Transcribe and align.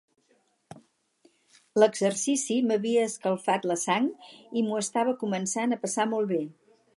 L'exercici 1.83 2.57
m'havia 2.69 3.03
escalfat 3.09 3.69
la 3.73 3.77
sang 3.83 4.09
i 4.61 4.65
m'ho 4.71 4.81
estava 4.85 5.15
començant 5.25 5.77
a 5.77 5.81
passar 5.85 6.09
molt 6.17 6.33
bé. 6.35 6.43